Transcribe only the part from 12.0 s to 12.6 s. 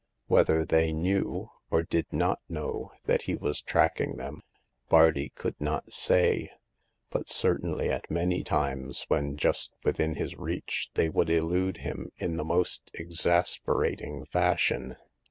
in the